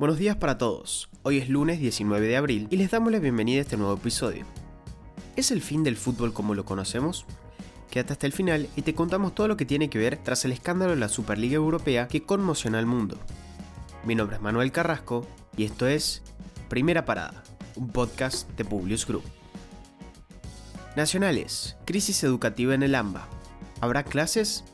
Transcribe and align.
Buenos 0.00 0.16
días 0.16 0.36
para 0.36 0.56
todos. 0.56 1.10
Hoy 1.24 1.36
es 1.36 1.50
lunes 1.50 1.78
19 1.78 2.26
de 2.26 2.38
abril 2.38 2.68
y 2.70 2.78
les 2.78 2.90
damos 2.90 3.12
la 3.12 3.18
bienvenida 3.18 3.58
a 3.58 3.64
este 3.64 3.76
nuevo 3.76 3.92
episodio. 3.92 4.46
¿Es 5.36 5.50
el 5.50 5.60
fin 5.60 5.84
del 5.84 5.98
fútbol 5.98 6.32
como 6.32 6.54
lo 6.54 6.64
conocemos? 6.64 7.26
Quédate 7.90 8.14
hasta 8.14 8.26
el 8.26 8.32
final 8.32 8.66
y 8.76 8.80
te 8.80 8.94
contamos 8.94 9.34
todo 9.34 9.46
lo 9.46 9.58
que 9.58 9.66
tiene 9.66 9.90
que 9.90 9.98
ver 9.98 10.16
tras 10.16 10.46
el 10.46 10.52
escándalo 10.52 10.92
de 10.92 10.96
la 10.96 11.10
Superliga 11.10 11.56
Europea 11.56 12.08
que 12.08 12.22
conmociona 12.22 12.78
al 12.78 12.86
mundo. 12.86 13.18
Mi 14.02 14.14
nombre 14.14 14.36
es 14.36 14.42
Manuel 14.42 14.72
Carrasco 14.72 15.26
y 15.54 15.64
esto 15.64 15.86
es 15.86 16.22
Primera 16.70 17.04
Parada, 17.04 17.42
un 17.76 17.88
podcast 17.90 18.48
de 18.52 18.64
Publius 18.64 19.06
Group. 19.06 19.24
Nacionales, 20.96 21.76
crisis 21.84 22.24
educativa 22.24 22.74
en 22.74 22.84
el 22.84 22.94
AMBA. 22.94 23.28
¿Habrá 23.82 24.04
clases? 24.04 24.64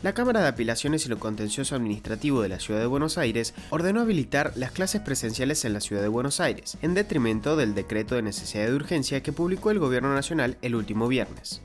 La 0.00 0.12
Cámara 0.12 0.40
de 0.40 0.46
Apelaciones 0.46 1.04
y 1.04 1.08
lo 1.08 1.18
Contencioso 1.18 1.74
Administrativo 1.74 2.40
de 2.40 2.48
la 2.48 2.60
Ciudad 2.60 2.78
de 2.78 2.86
Buenos 2.86 3.18
Aires 3.18 3.52
ordenó 3.70 4.00
habilitar 4.00 4.52
las 4.54 4.70
clases 4.70 5.00
presenciales 5.00 5.64
en 5.64 5.72
la 5.72 5.80
Ciudad 5.80 6.02
de 6.02 6.08
Buenos 6.08 6.38
Aires, 6.38 6.78
en 6.82 6.94
detrimento 6.94 7.56
del 7.56 7.74
decreto 7.74 8.14
de 8.14 8.22
necesidad 8.22 8.66
de 8.66 8.76
urgencia 8.76 9.24
que 9.24 9.32
publicó 9.32 9.72
el 9.72 9.80
Gobierno 9.80 10.14
Nacional 10.14 10.56
el 10.62 10.76
último 10.76 11.08
viernes. 11.08 11.62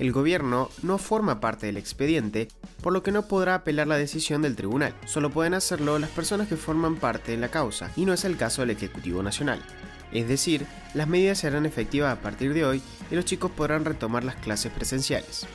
El 0.00 0.10
gobierno 0.10 0.70
no 0.82 0.98
forma 0.98 1.38
parte 1.38 1.66
del 1.66 1.76
expediente, 1.76 2.48
por 2.82 2.92
lo 2.92 3.04
que 3.04 3.12
no 3.12 3.28
podrá 3.28 3.54
apelar 3.54 3.86
la 3.86 3.96
decisión 3.96 4.42
del 4.42 4.56
tribunal. 4.56 4.92
Solo 5.06 5.30
pueden 5.30 5.54
hacerlo 5.54 6.00
las 6.00 6.10
personas 6.10 6.48
que 6.48 6.56
forman 6.56 6.96
parte 6.96 7.30
de 7.30 7.38
la 7.38 7.48
causa, 7.48 7.92
y 7.94 8.06
no 8.06 8.12
es 8.12 8.24
el 8.24 8.36
caso 8.36 8.62
del 8.62 8.70
Ejecutivo 8.70 9.22
Nacional. 9.22 9.62
Es 10.12 10.26
decir, 10.26 10.66
las 10.94 11.06
medidas 11.06 11.38
serán 11.38 11.64
efectivas 11.64 12.12
a 12.12 12.20
partir 12.20 12.54
de 12.54 12.64
hoy 12.64 12.82
y 13.08 13.14
los 13.14 13.24
chicos 13.24 13.52
podrán 13.52 13.84
retomar 13.84 14.24
las 14.24 14.36
clases 14.36 14.72
presenciales. 14.72 15.46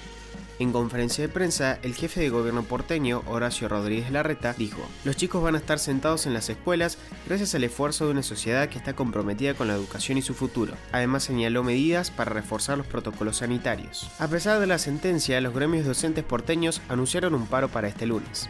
En 0.63 0.71
conferencia 0.71 1.21
de 1.21 1.27
prensa, 1.27 1.77
el 1.83 1.93
jefe 1.93 2.21
de 2.21 2.29
gobierno 2.29 2.63
porteño, 2.63 3.21
Horacio 3.27 3.67
Rodríguez 3.67 4.09
Larreta, 4.11 4.55
dijo, 4.57 4.81
los 5.03 5.17
chicos 5.17 5.43
van 5.43 5.55
a 5.55 5.57
estar 5.57 5.77
sentados 5.77 6.25
en 6.25 6.33
las 6.33 6.47
escuelas 6.49 6.97
gracias 7.27 7.53
al 7.53 7.65
esfuerzo 7.65 8.05
de 8.05 8.11
una 8.11 8.23
sociedad 8.23 8.69
que 8.69 8.77
está 8.77 8.95
comprometida 8.95 9.55
con 9.55 9.67
la 9.67 9.73
educación 9.73 10.17
y 10.17 10.21
su 10.21 10.33
futuro. 10.33 10.75
Además 10.93 11.23
señaló 11.23 11.65
medidas 11.65 12.11
para 12.11 12.31
reforzar 12.31 12.77
los 12.77 12.87
protocolos 12.87 13.39
sanitarios. 13.39 14.09
A 14.19 14.29
pesar 14.29 14.61
de 14.61 14.67
la 14.67 14.77
sentencia, 14.77 15.41
los 15.41 15.53
gremios 15.53 15.85
docentes 15.85 16.23
porteños 16.23 16.81
anunciaron 16.87 17.35
un 17.35 17.45
paro 17.45 17.67
para 17.67 17.89
este 17.89 18.05
lunes. 18.05 18.49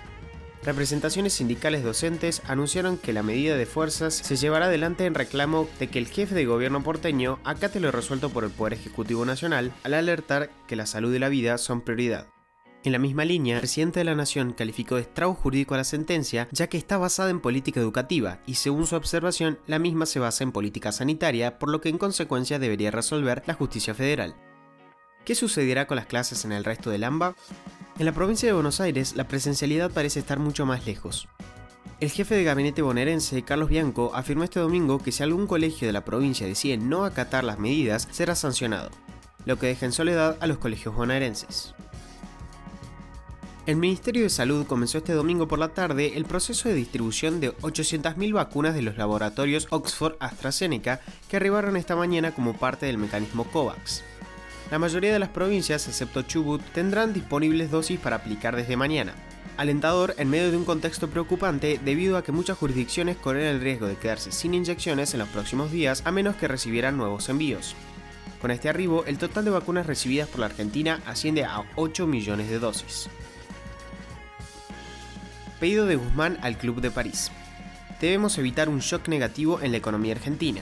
Representaciones 0.66 1.34
sindicales 1.34 1.84
docentes 1.84 2.42
anunciaron 2.48 2.98
que 2.98 3.12
la 3.12 3.22
medida 3.22 3.58
de 3.58 3.66
fuerzas 3.66 4.14
se 4.14 4.38
llevará 4.38 4.68
adelante 4.68 5.06
en 5.06 5.14
reclamo 5.14 5.68
de 5.78 5.90
que 5.90 6.00
el 6.00 6.08
jefe 6.08 6.34
de 6.36 6.46
gobierno 6.46 6.82
porteño 6.82 7.40
acate 7.44 7.82
lo 7.82 7.92
resuelto 7.92 8.30
por 8.30 8.46
el 8.46 8.50
Poder 8.50 8.74
Ejecutivo 8.74 9.26
Nacional 9.26 9.74
al 9.84 9.94
alertar 9.94 10.50
que 10.66 10.78
la 10.78 10.86
salud 10.86 11.14
y 11.14 11.20
la 11.20 11.28
vida 11.28 11.58
son 11.58 11.82
prioridad. 11.82 12.28
En 12.86 12.94
la 12.94 13.00
misma 13.00 13.26
línea, 13.26 13.56
el 13.56 13.62
presidente 13.62 14.00
de 14.00 14.06
la 14.06 14.16
Nación 14.16 14.54
calificó 14.54 14.96
de 14.96 15.02
estrago 15.02 15.34
jurídico 15.34 15.74
a 15.74 15.78
la 15.78 15.84
sentencia, 15.84 16.48
ya 16.52 16.68
que 16.68 16.78
está 16.78 16.98
basada 16.98 17.30
en 17.30 17.42
política 17.42 17.82
educativa 17.82 18.40
y 18.46 18.56
según 18.56 18.88
su 18.88 18.96
observación, 18.96 19.60
la 19.68 19.80
misma 19.80 20.06
se 20.06 20.20
basa 20.20 20.46
en 20.46 20.54
política 20.54 20.94
sanitaria, 20.94 21.60
por 21.60 21.70
lo 21.70 21.82
que 21.82 21.90
en 21.90 21.98
consecuencia 21.98 22.58
debería 22.58 22.92
resolver 22.92 23.44
la 23.48 23.54
justicia 23.54 23.94
federal. 23.94 24.36
¿Qué 25.26 25.36
sucederá 25.36 25.88
con 25.88 25.98
las 25.98 26.06
clases 26.06 26.44
en 26.46 26.54
el 26.54 26.64
resto 26.64 26.90
del 26.90 27.04
AMBA? 27.04 27.36
En 28.00 28.08
la 28.08 28.12
provincia 28.12 28.48
de 28.48 28.54
Buenos 28.54 28.82
Aires, 28.82 29.16
la 29.16 29.28
presencialidad 29.28 29.92
parece 29.92 30.20
estar 30.20 30.40
mucho 30.40 30.66
más 30.66 30.88
lejos. 30.88 31.28
El 32.00 32.10
jefe 32.10 32.34
de 32.34 32.44
gabinete 32.44 32.82
bonaerense, 32.82 33.44
Carlos 33.44 33.70
Bianco, 33.70 34.12
afirmó 34.16 34.44
este 34.44 34.60
domingo 34.60 34.98
que 34.98 35.12
si 35.12 35.22
algún 35.22 35.46
colegio 35.46 35.88
de 35.88 35.94
la 35.94 36.04
provincia 36.04 36.48
decide 36.48 36.78
no 36.78 37.06
acatar 37.06 37.44
las 37.44 37.60
medidas, 37.60 38.08
será 38.10 38.34
sancionado, 38.34 38.90
lo 39.46 39.60
que 39.60 39.68
deja 39.68 39.86
en 39.86 39.92
soledad 39.92 40.38
a 40.40 40.48
los 40.48 40.58
colegios 40.58 40.96
bonaerenses. 40.96 41.76
El 43.68 43.76
Ministerio 43.76 44.24
de 44.24 44.30
Salud 44.32 44.66
comenzó 44.66 44.98
este 44.98 45.14
domingo 45.14 45.48
por 45.48 45.60
la 45.60 45.70
tarde 45.70 46.14
el 46.16 46.26
proceso 46.26 46.68
de 46.68 46.76
distribución 46.76 47.40
de 47.40 47.56
800.000 47.58 48.34
vacunas 48.34 48.74
de 48.74 48.82
los 48.82 48.98
laboratorios 48.98 49.68
Oxford 49.70 50.16
AstraZeneca 50.20 51.00
que 51.30 51.38
arribaron 51.38 51.78
esta 51.78 51.96
mañana 51.96 52.34
como 52.34 52.58
parte 52.58 52.88
del 52.88 52.98
mecanismo 52.98 53.46
COVAX. 53.46 54.04
La 54.74 54.80
mayoría 54.80 55.14
de 55.14 55.20
las 55.20 55.30
provincias, 55.30 55.88
excepto 55.88 56.24
Chubut, 56.24 56.60
tendrán 56.74 57.14
disponibles 57.14 57.70
dosis 57.70 58.00
para 58.00 58.16
aplicar 58.16 58.56
desde 58.56 58.76
mañana. 58.76 59.14
Alentador 59.56 60.16
en 60.18 60.32
medio 60.32 60.50
de 60.50 60.58
un 60.58 60.66
contexto 60.66 61.12
preocupante 61.12 61.80
debido 61.86 62.18
a 62.18 62.24
que 62.24 62.32
muchas 62.32 62.58
jurisdicciones 62.58 63.18
corren 63.18 63.46
el 63.46 63.62
riesgo 63.62 63.86
de 63.86 63.98
quedarse 63.98 64.32
sin 64.32 64.56
inyecciones 64.56 65.14
en 65.14 65.20
los 65.20 65.30
próximos 65.30 65.72
días 65.72 66.02
a 66.06 66.12
menos 66.12 66.38
que 66.38 66.48
recibieran 66.48 66.98
nuevos 66.98 67.30
envíos. 67.30 67.76
Con 68.42 68.50
este 68.50 68.68
arribo, 68.68 69.06
el 69.06 69.20
total 69.20 69.46
de 69.46 69.52
vacunas 69.52 69.86
recibidas 69.86 70.28
por 70.28 70.40
la 70.40 70.48
Argentina 70.48 71.02
asciende 71.06 71.44
a 71.44 71.62
8 71.76 72.08
millones 72.08 72.50
de 72.50 72.58
dosis. 72.58 73.10
Pedido 75.60 75.86
de 75.86 75.98
Guzmán 75.98 76.40
al 76.42 76.58
Club 76.58 76.82
de 76.82 76.90
París. 76.90 77.32
Debemos 78.02 78.40
evitar 78.40 78.70
un 78.70 78.80
shock 78.80 79.08
negativo 79.08 79.62
en 79.62 79.70
la 79.70 79.78
economía 79.78 80.14
argentina 80.14 80.62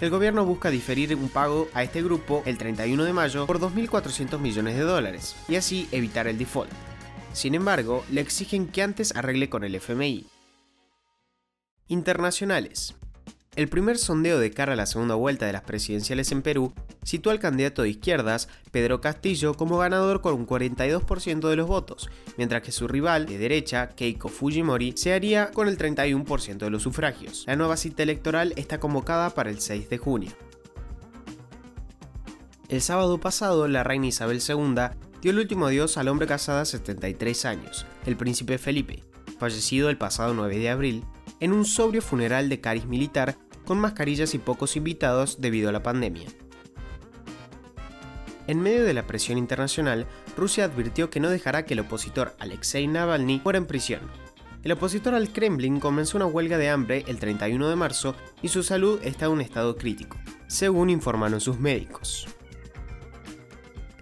el 0.00 0.10
gobierno 0.10 0.44
busca 0.44 0.70
diferir 0.70 1.14
un 1.14 1.28
pago 1.28 1.68
a 1.72 1.82
este 1.82 2.02
grupo 2.02 2.42
el 2.44 2.58
31 2.58 3.04
de 3.04 3.12
mayo 3.12 3.46
por 3.46 3.58
2.400 3.58 4.38
millones 4.38 4.76
de 4.76 4.82
dólares 4.82 5.36
y 5.48 5.56
así 5.56 5.88
evitar 5.90 6.26
el 6.26 6.36
default. 6.36 6.70
Sin 7.32 7.54
embargo, 7.54 8.04
le 8.10 8.20
exigen 8.20 8.68
que 8.68 8.82
antes 8.82 9.14
arregle 9.14 9.48
con 9.48 9.64
el 9.64 9.74
FMI. 9.74 10.26
Internacionales. 11.88 12.94
El 13.56 13.68
primer 13.68 13.96
sondeo 13.96 14.38
de 14.38 14.50
cara 14.50 14.74
a 14.74 14.76
la 14.76 14.84
segunda 14.84 15.14
vuelta 15.14 15.46
de 15.46 15.54
las 15.54 15.62
presidenciales 15.62 16.30
en 16.30 16.42
Perú 16.42 16.74
sitúa 17.04 17.32
al 17.32 17.38
candidato 17.38 17.80
de 17.80 17.88
izquierdas, 17.88 18.48
Pedro 18.70 19.00
Castillo, 19.00 19.54
como 19.54 19.78
ganador 19.78 20.20
con 20.20 20.34
un 20.34 20.46
42% 20.46 21.48
de 21.48 21.56
los 21.56 21.66
votos, 21.66 22.10
mientras 22.36 22.60
que 22.60 22.70
su 22.70 22.86
rival 22.86 23.24
de 23.24 23.38
derecha, 23.38 23.88
Keiko 23.88 24.28
Fujimori, 24.28 24.92
se 24.94 25.14
haría 25.14 25.52
con 25.52 25.68
el 25.68 25.78
31% 25.78 26.58
de 26.58 26.70
los 26.70 26.82
sufragios. 26.82 27.44
La 27.46 27.56
nueva 27.56 27.78
cita 27.78 28.02
electoral 28.02 28.52
está 28.56 28.78
convocada 28.78 29.30
para 29.30 29.48
el 29.48 29.58
6 29.58 29.88
de 29.88 29.96
junio. 29.96 30.32
El 32.68 32.82
sábado 32.82 33.18
pasado, 33.18 33.68
la 33.68 33.84
reina 33.84 34.08
Isabel 34.08 34.42
II 34.46 34.74
dio 35.22 35.30
el 35.30 35.38
último 35.38 35.64
adiós 35.64 35.96
al 35.96 36.08
hombre 36.08 36.26
casado 36.26 36.60
a 36.60 36.66
73 36.66 37.46
años, 37.46 37.86
el 38.04 38.18
príncipe 38.18 38.58
Felipe, 38.58 39.02
fallecido 39.38 39.88
el 39.88 39.96
pasado 39.96 40.34
9 40.34 40.58
de 40.58 40.68
abril, 40.68 41.04
en 41.40 41.52
un 41.52 41.64
sobrio 41.64 42.02
funeral 42.02 42.50
de 42.50 42.60
cariz 42.60 42.84
militar 42.84 43.36
con 43.66 43.78
mascarillas 43.78 44.32
y 44.34 44.38
pocos 44.38 44.76
invitados 44.76 45.42
debido 45.42 45.68
a 45.68 45.72
la 45.72 45.82
pandemia. 45.82 46.28
En 48.46 48.60
medio 48.60 48.84
de 48.84 48.94
la 48.94 49.06
presión 49.06 49.36
internacional, 49.36 50.06
Rusia 50.36 50.64
advirtió 50.64 51.10
que 51.10 51.20
no 51.20 51.28
dejará 51.28 51.64
que 51.66 51.74
el 51.74 51.80
opositor 51.80 52.34
Alexei 52.38 52.86
Navalny 52.86 53.42
muera 53.42 53.58
en 53.58 53.66
prisión. 53.66 54.00
El 54.62 54.72
opositor 54.72 55.14
al 55.14 55.32
Kremlin 55.32 55.80
comenzó 55.80 56.16
una 56.16 56.26
huelga 56.26 56.56
de 56.56 56.70
hambre 56.70 57.04
el 57.08 57.18
31 57.18 57.68
de 57.68 57.76
marzo 57.76 58.14
y 58.42 58.48
su 58.48 58.62
salud 58.62 59.00
está 59.02 59.26
en 59.26 59.32
un 59.32 59.40
estado 59.40 59.76
crítico, 59.76 60.16
según 60.46 60.90
informaron 60.90 61.40
sus 61.40 61.58
médicos. 61.58 62.26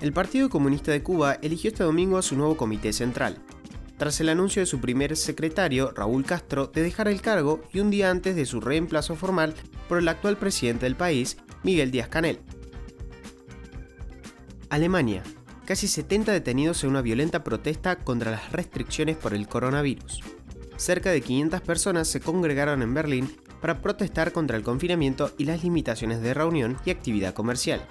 El 0.00 0.12
Partido 0.12 0.50
Comunista 0.50 0.92
de 0.92 1.02
Cuba 1.02 1.38
eligió 1.40 1.70
este 1.70 1.84
domingo 1.84 2.18
a 2.18 2.22
su 2.22 2.36
nuevo 2.36 2.56
comité 2.56 2.92
central, 2.92 3.38
tras 3.96 4.20
el 4.20 4.28
anuncio 4.28 4.60
de 4.60 4.66
su 4.66 4.80
primer 4.80 5.16
secretario, 5.16 5.92
Raúl 5.92 6.24
Castro, 6.24 6.66
de 6.66 6.82
dejar 6.82 7.08
el 7.08 7.20
cargo 7.20 7.62
y 7.72 7.80
un 7.80 7.90
día 7.90 8.10
antes 8.10 8.36
de 8.36 8.46
su 8.46 8.60
reemplazo 8.60 9.14
formal 9.14 9.54
por 9.88 9.98
el 9.98 10.08
actual 10.08 10.36
presidente 10.36 10.86
del 10.86 10.96
país, 10.96 11.36
Miguel 11.62 11.90
Díaz 11.90 12.08
Canel. 12.08 12.40
Alemania. 14.68 15.22
Casi 15.64 15.88
70 15.88 16.32
detenidos 16.32 16.84
en 16.84 16.90
una 16.90 17.02
violenta 17.02 17.42
protesta 17.44 17.96
contra 17.96 18.30
las 18.30 18.52
restricciones 18.52 19.16
por 19.16 19.32
el 19.32 19.48
coronavirus. 19.48 20.20
Cerca 20.76 21.10
de 21.10 21.22
500 21.22 21.60
personas 21.62 22.08
se 22.08 22.20
congregaron 22.20 22.82
en 22.82 22.92
Berlín 22.92 23.34
para 23.60 23.80
protestar 23.80 24.32
contra 24.32 24.56
el 24.56 24.62
confinamiento 24.62 25.30
y 25.38 25.44
las 25.44 25.62
limitaciones 25.62 26.20
de 26.20 26.34
reunión 26.34 26.76
y 26.84 26.90
actividad 26.90 27.32
comercial 27.32 27.86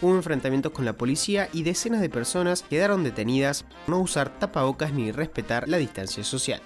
hubo 0.00 0.14
enfrentamientos 0.14 0.72
con 0.72 0.84
la 0.84 0.96
policía 0.96 1.48
y 1.52 1.62
decenas 1.62 2.00
de 2.00 2.08
personas 2.08 2.62
quedaron 2.62 3.04
detenidas 3.04 3.62
por 3.62 3.88
no 3.88 4.00
usar 4.00 4.38
tapabocas 4.38 4.92
ni 4.92 5.12
respetar 5.12 5.68
la 5.68 5.78
distancia 5.78 6.24
social. 6.24 6.60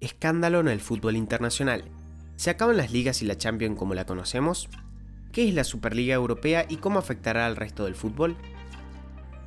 Escándalo 0.00 0.60
en 0.60 0.68
el 0.68 0.80
fútbol 0.80 1.16
internacional. 1.16 1.84
¿Se 2.36 2.50
acaban 2.50 2.76
las 2.76 2.90
ligas 2.90 3.22
y 3.22 3.26
la 3.26 3.38
Champions 3.38 3.78
como 3.78 3.94
la 3.94 4.06
conocemos? 4.06 4.68
¿Qué 5.30 5.48
es 5.48 5.54
la 5.54 5.64
Superliga 5.64 6.14
Europea 6.14 6.66
y 6.68 6.76
cómo 6.76 6.98
afectará 6.98 7.46
al 7.46 7.56
resto 7.56 7.84
del 7.84 7.94
fútbol? 7.94 8.36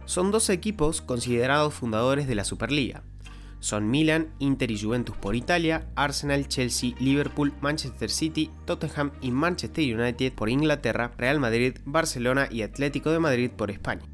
Son 0.06 0.32
dos 0.32 0.50
equipos 0.50 1.02
considerados 1.02 1.74
fundadores 1.74 2.28
de 2.28 2.36
la 2.36 2.46
Superliga, 2.46 3.04
son 3.60 3.90
Milan, 3.90 4.34
Inter 4.40 4.72
y 4.72 4.80
Juventus 4.80 5.16
por 5.18 5.36
Italia, 5.36 5.88
Arsenal, 5.96 6.48
Chelsea, 6.48 6.94
Liverpool, 7.00 7.54
Manchester 7.62 8.10
City, 8.10 8.52
Tottenham 8.66 9.12
y 9.22 9.32
Manchester 9.32 10.00
United 10.00 10.34
por 10.34 10.50
Inglaterra, 10.50 11.12
Real 11.18 11.40
Madrid, 11.40 11.78
Barcelona 11.86 12.48
y 12.52 12.62
Atlético 12.62 13.12
de 13.12 13.20
Madrid 13.20 13.52
por 13.52 13.72
España. 13.72 14.06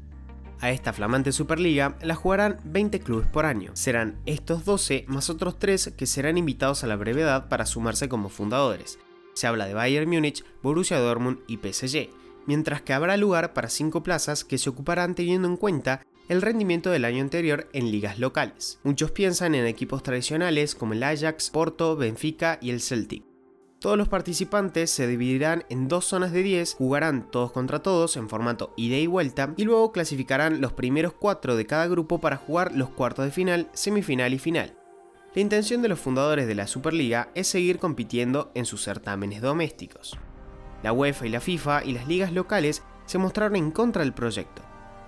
A 0.62 0.70
esta 0.70 0.92
flamante 0.92 1.32
Superliga 1.32 1.96
la 2.02 2.14
jugarán 2.14 2.58
20 2.64 3.00
clubes 3.00 3.26
por 3.26 3.46
año. 3.46 3.72
Serán 3.74 4.20
estos 4.26 4.64
12 4.64 5.06
más 5.08 5.28
otros 5.28 5.58
3 5.58 5.94
que 5.96 6.06
serán 6.06 6.38
invitados 6.38 6.84
a 6.84 6.86
la 6.86 6.94
brevedad 6.94 7.48
para 7.48 7.66
sumarse 7.66 8.08
como 8.08 8.28
fundadores. 8.28 9.00
Se 9.34 9.48
habla 9.48 9.66
de 9.66 9.74
Bayern 9.74 10.08
Múnich, 10.08 10.44
Borussia 10.62 11.00
Dortmund 11.00 11.40
y 11.48 11.56
PSG, 11.56 12.10
mientras 12.46 12.80
que 12.80 12.92
habrá 12.92 13.16
lugar 13.16 13.54
para 13.54 13.68
5 13.68 14.04
plazas 14.04 14.44
que 14.44 14.56
se 14.56 14.70
ocuparán 14.70 15.16
teniendo 15.16 15.48
en 15.48 15.56
cuenta 15.56 16.00
el 16.28 16.42
rendimiento 16.42 16.90
del 16.90 17.04
año 17.04 17.22
anterior 17.22 17.68
en 17.72 17.90
ligas 17.90 18.18
locales. 18.18 18.78
Muchos 18.84 19.10
piensan 19.10 19.54
en 19.54 19.66
equipos 19.66 20.02
tradicionales 20.02 20.74
como 20.74 20.92
el 20.92 21.02
Ajax, 21.02 21.50
Porto, 21.50 21.96
Benfica 21.96 22.58
y 22.60 22.70
el 22.70 22.80
Celtic. 22.80 23.24
Todos 23.82 23.98
los 23.98 24.08
participantes 24.08 24.92
se 24.92 25.08
dividirán 25.08 25.64
en 25.68 25.88
dos 25.88 26.04
zonas 26.04 26.30
de 26.30 26.44
10, 26.44 26.74
jugarán 26.74 27.28
todos 27.32 27.50
contra 27.50 27.82
todos 27.82 28.16
en 28.16 28.28
formato 28.28 28.72
ida 28.76 28.96
y 28.96 29.08
vuelta 29.08 29.54
y 29.56 29.64
luego 29.64 29.90
clasificarán 29.90 30.60
los 30.60 30.72
primeros 30.72 31.14
cuatro 31.14 31.56
de 31.56 31.66
cada 31.66 31.88
grupo 31.88 32.20
para 32.20 32.36
jugar 32.36 32.70
los 32.76 32.90
cuartos 32.90 33.24
de 33.24 33.32
final, 33.32 33.68
semifinal 33.72 34.34
y 34.34 34.38
final. 34.38 34.76
La 35.34 35.42
intención 35.42 35.82
de 35.82 35.88
los 35.88 35.98
fundadores 35.98 36.46
de 36.46 36.54
la 36.54 36.68
Superliga 36.68 37.30
es 37.34 37.48
seguir 37.48 37.80
compitiendo 37.80 38.52
en 38.54 38.66
sus 38.66 38.84
certámenes 38.84 39.42
domésticos. 39.42 40.16
La 40.84 40.92
UEFA 40.92 41.26
y 41.26 41.30
la 41.30 41.40
FIFA 41.40 41.84
y 41.84 41.92
las 41.92 42.06
ligas 42.06 42.32
locales 42.32 42.82
se 43.06 43.18
mostraron 43.18 43.56
en 43.56 43.72
contra 43.72 44.04
del 44.04 44.12
proyecto. 44.12 44.62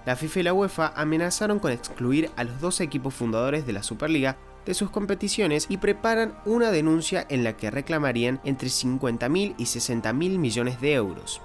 La 0.06 0.16
FIFA 0.16 0.40
y 0.40 0.42
la 0.42 0.52
UEFA 0.52 0.92
amenazaron 0.96 1.58
con 1.58 1.72
excluir 1.72 2.30
a 2.36 2.44
los 2.44 2.60
dos 2.60 2.80
equipos 2.80 3.14
fundadores 3.14 3.66
de 3.66 3.72
la 3.72 3.82
Superliga 3.82 4.36
de 4.66 4.74
sus 4.74 4.90
competiciones 4.90 5.66
y 5.68 5.78
preparan 5.78 6.36
una 6.44 6.70
denuncia 6.70 7.26
en 7.28 7.44
la 7.44 7.56
que 7.56 7.70
reclamarían 7.70 8.40
entre 8.44 8.68
50.000 8.68 9.54
y 9.56 9.64
60.000 9.64 10.12
millones 10.38 10.80
de 10.80 10.94
euros. 10.94 11.40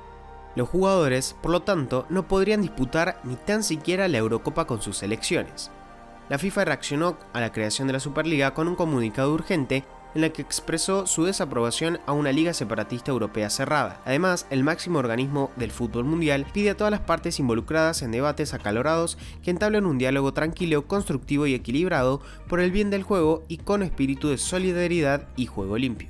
Los 0.55 0.67
jugadores, 0.67 1.35
por 1.41 1.51
lo 1.51 1.61
tanto, 1.61 2.05
no 2.09 2.27
podrían 2.27 2.61
disputar 2.61 3.21
ni 3.23 3.35
tan 3.35 3.63
siquiera 3.63 4.07
la 4.07 4.17
Eurocopa 4.17 4.65
con 4.65 4.81
sus 4.81 4.97
selecciones. 4.97 5.71
La 6.27 6.37
FIFA 6.37 6.65
reaccionó 6.65 7.17
a 7.33 7.39
la 7.39 7.51
creación 7.51 7.87
de 7.87 7.93
la 7.93 7.99
Superliga 7.99 8.53
con 8.53 8.67
un 8.67 8.75
comunicado 8.75 9.33
urgente 9.33 9.83
en 10.15 10.21
la 10.21 10.29
que 10.29 10.41
expresó 10.41 11.07
su 11.07 11.25
desaprobación 11.25 11.99
a 12.05 12.13
una 12.13 12.31
liga 12.31 12.53
separatista 12.53 13.11
europea 13.11 13.49
cerrada. 13.49 14.01
Además, 14.05 14.47
el 14.49 14.63
máximo 14.63 14.99
organismo 14.99 15.51
del 15.55 15.71
fútbol 15.71 16.05
mundial 16.05 16.45
pide 16.51 16.71
a 16.71 16.77
todas 16.77 16.91
las 16.91 17.01
partes 17.01 17.39
involucradas 17.39 18.01
en 18.01 18.11
debates 18.11 18.53
acalorados 18.53 19.17
que 19.43 19.51
entablen 19.51 19.85
un 19.85 19.97
diálogo 19.97 20.33
tranquilo, 20.33 20.87
constructivo 20.87 21.47
y 21.47 21.53
equilibrado 21.53 22.21
por 22.47 22.59
el 22.59 22.71
bien 22.71 22.89
del 22.89 23.03
juego 23.03 23.43
y 23.47 23.57
con 23.57 23.83
espíritu 23.83 24.29
de 24.29 24.37
solidaridad 24.37 25.27
y 25.35 25.45
juego 25.45 25.77
limpio. 25.77 26.09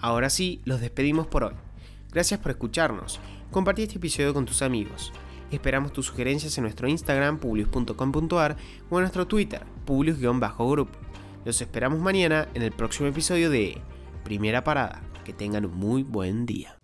Ahora 0.00 0.30
sí, 0.30 0.60
los 0.64 0.80
despedimos 0.80 1.26
por 1.26 1.44
hoy. 1.44 1.54
Gracias 2.12 2.40
por 2.40 2.52
escucharnos. 2.52 3.20
Compartí 3.50 3.82
este 3.82 3.96
episodio 3.96 4.34
con 4.34 4.46
tus 4.46 4.62
amigos. 4.62 5.12
Esperamos 5.50 5.92
tus 5.92 6.06
sugerencias 6.06 6.56
en 6.58 6.62
nuestro 6.62 6.88
Instagram 6.88 7.38
publius.com.ar 7.38 8.56
o 8.90 8.96
en 8.98 9.00
nuestro 9.00 9.26
Twitter 9.26 9.64
publius-group. 9.84 11.03
Los 11.44 11.60
esperamos 11.60 12.00
mañana 12.00 12.48
en 12.54 12.62
el 12.62 12.72
próximo 12.72 13.08
episodio 13.08 13.50
de 13.50 13.76
Primera 14.24 14.64
Parada. 14.64 15.02
Que 15.24 15.34
tengan 15.34 15.66
un 15.66 15.74
muy 15.76 16.02
buen 16.02 16.46
día. 16.46 16.78